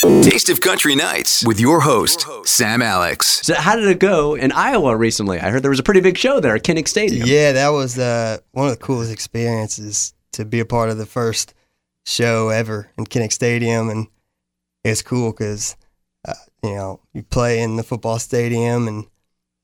[0.00, 3.40] Taste of Country Nights with your host, Sam Alex.
[3.42, 5.38] So how did it go in Iowa recently?
[5.38, 7.28] I heard there was a pretty big show there at Kinnick Stadium.
[7.28, 11.04] Yeah, that was uh, one of the coolest experiences to be a part of the
[11.04, 11.52] first
[12.06, 14.06] show ever in Kinnick Stadium, and
[14.84, 15.76] it's cool because
[16.26, 16.32] uh,
[16.62, 19.06] you know you play in the football stadium, and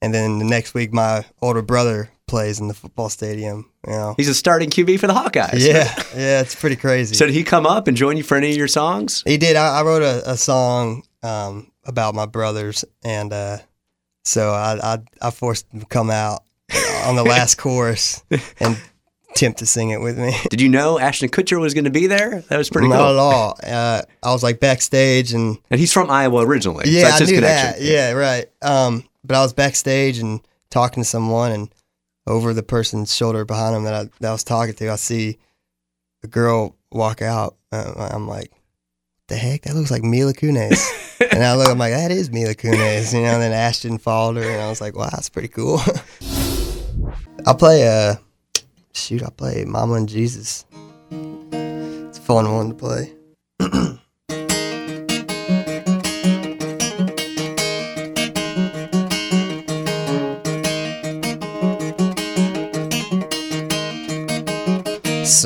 [0.03, 3.71] and then the next week my older brother plays in the football stadium.
[3.87, 5.55] You know, He's a starting QB for the Hawkeyes.
[5.67, 7.15] yeah, yeah, it's pretty crazy.
[7.15, 9.23] So did he come up and join you for any of your songs?
[9.27, 9.57] He did.
[9.57, 13.59] I, I wrote a, a song um, about my brothers, and uh,
[14.25, 16.43] so I, I I forced him to come out
[17.05, 18.25] on the last chorus
[18.61, 18.77] and
[19.31, 20.35] attempt to sing it with me.
[20.51, 22.41] Did you know Ashton Kutcher was going to be there?
[22.49, 23.07] That was pretty Not cool.
[23.11, 23.59] at all.
[23.63, 26.87] Uh, I was like backstage, and And he's from Iowa originally.
[26.87, 27.83] so yeah, that's I his knew connection.
[27.85, 27.89] that.
[27.89, 28.47] Yeah, right.
[28.63, 30.41] Um, but I was backstage and
[30.71, 31.69] talking to someone, and
[32.27, 35.39] over the person's shoulder behind him that I, that I was talking to, I see
[36.23, 37.57] a girl walk out.
[37.73, 38.53] Uh, I'm like,
[39.29, 39.63] the heck?
[39.63, 41.21] That looks like Mila Kunis.
[41.33, 43.13] and I look, I'm like, that is Mila Kunis.
[43.13, 45.81] You know, and then Ashton followed her, and I was like, wow, that's pretty cool.
[47.47, 48.17] I play, uh,
[48.93, 50.65] shoot, I play Mama and Jesus.
[51.11, 53.13] It's a fun one to play.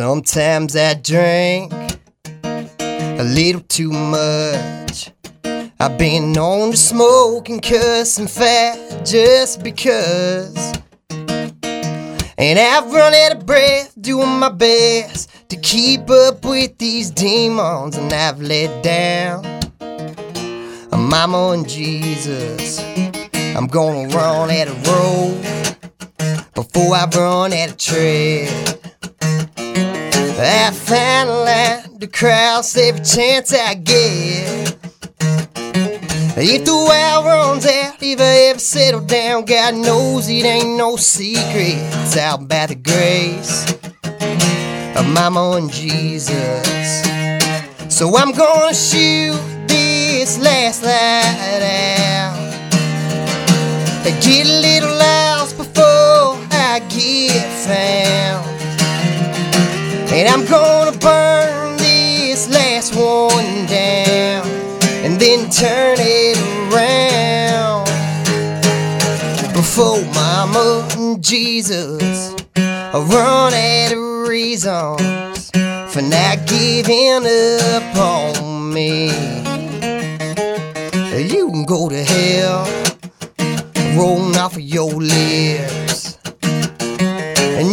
[0.02, 1.74] Sometimes I drink
[2.42, 5.12] a little too much.
[5.78, 10.56] I've been known to smoke and cuss and fat just because.
[11.10, 17.98] And I've run out of breath doing my best to keep up with these demons,
[17.98, 19.44] and I've let down
[20.92, 22.82] a mama and Jesus.
[23.54, 25.42] I'm gonna run out of road
[26.54, 28.79] before I run out of tread.
[30.52, 34.76] I a line to cross every chance I get.
[36.36, 40.96] If the well runs out, if I ever settle down, God knows it ain't no
[40.96, 41.78] secret.
[42.02, 43.72] It's out by the grace
[44.96, 47.04] of Mama and Jesus.
[47.88, 49.38] So I'm gonna shoot
[49.68, 52.00] this last light out.
[54.22, 54.69] Get a
[60.32, 64.46] I'm gonna burn this last one down
[65.04, 66.38] and then turn it
[66.72, 67.86] around
[69.52, 72.34] before Mama and Jesus
[72.94, 75.50] run out of reasons
[75.92, 79.10] for not giving up on me.
[81.28, 82.39] You can go to hell,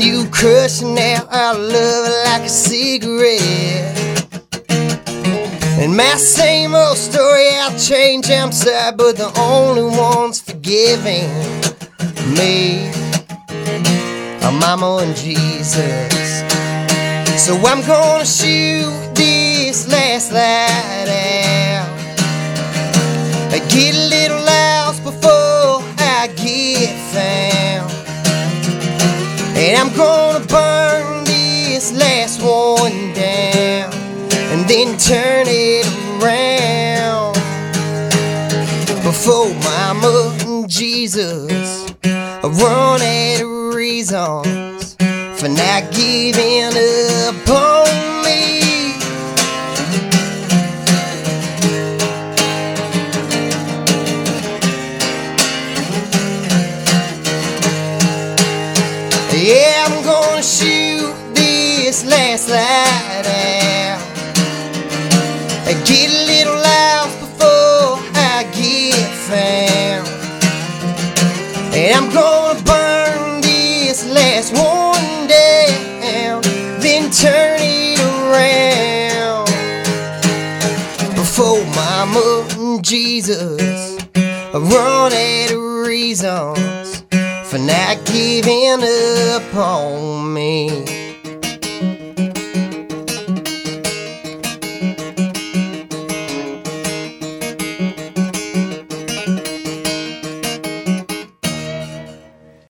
[0.08, 4.24] you crushing out our love like a cigarette.
[5.82, 11.28] And my same old story, I'll change, I'm sorry, but the only one's forgiving
[12.40, 12.90] me
[14.46, 16.30] are Mama and Jesus.
[17.46, 21.10] So I'm gonna shoot this last light
[21.76, 21.90] out.
[23.52, 24.57] I get a little lost
[34.68, 35.86] then turn it
[36.22, 37.34] around
[39.02, 44.96] before Mama and Jesus run out of reasons
[45.40, 48.94] for not giving up on me.
[59.32, 64.17] Yeah, I'm gonna shoot this last light out.
[65.88, 70.08] Get a little lost before I get found.
[71.74, 76.42] And I'm gonna burn this last one down,
[76.82, 79.48] then turn it around
[81.16, 83.98] before Mama and Jesus
[84.54, 87.06] run out of reasons
[87.50, 90.97] for not giving up on me.